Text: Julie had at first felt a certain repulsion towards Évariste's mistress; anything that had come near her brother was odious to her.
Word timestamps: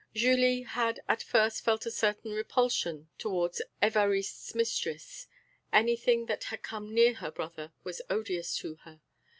Julie 0.15 0.63
had 0.63 1.03
at 1.07 1.21
first 1.21 1.63
felt 1.63 1.85
a 1.85 1.91
certain 1.91 2.31
repulsion 2.31 3.09
towards 3.19 3.61
Évariste's 3.83 4.55
mistress; 4.55 5.27
anything 5.71 6.25
that 6.25 6.45
had 6.45 6.63
come 6.63 6.91
near 6.91 7.13
her 7.13 7.29
brother 7.29 7.71
was 7.83 8.01
odious 8.09 8.57
to 8.57 8.77
her. 8.77 8.99